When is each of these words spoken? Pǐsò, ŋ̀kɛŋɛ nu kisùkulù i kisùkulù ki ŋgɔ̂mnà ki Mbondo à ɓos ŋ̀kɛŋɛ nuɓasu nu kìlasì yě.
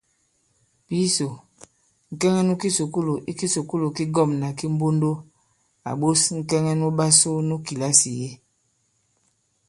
Pǐsò, 0.85 1.27
ŋ̀kɛŋɛ 2.13 2.41
nu 2.47 2.53
kisùkulù 2.61 3.13
i 3.29 3.31
kisùkulù 3.39 3.87
ki 3.95 4.03
ŋgɔ̂mnà 4.09 4.47
ki 4.57 4.65
Mbondo 4.73 5.11
à 5.89 5.91
ɓos 5.99 6.21
ŋ̀kɛŋɛ 6.37 6.71
nuɓasu 6.79 7.29
nu 7.47 7.55
kìlasì 7.65 8.11
yě. 8.21 8.29